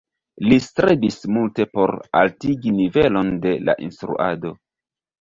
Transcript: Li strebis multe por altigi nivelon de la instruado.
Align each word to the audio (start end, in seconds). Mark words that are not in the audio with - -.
Li 0.45 0.55
strebis 0.67 1.17
multe 1.35 1.69
por 1.75 1.95
altigi 2.23 2.75
nivelon 2.81 3.33
de 3.47 3.57
la 3.71 3.81
instruado. 3.89 4.61